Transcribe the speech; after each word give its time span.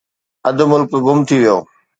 اڌ 0.47 0.57
ملڪ 0.71 0.91
گم 1.05 1.19
ٿي 1.27 1.37
ويو. 1.41 1.57